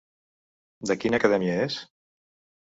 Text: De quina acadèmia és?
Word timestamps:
De 0.91 0.97
quina 1.03 1.19
acadèmia 1.21 1.59
és? 1.67 1.77